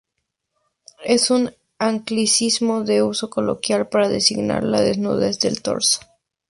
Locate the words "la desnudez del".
4.63-5.61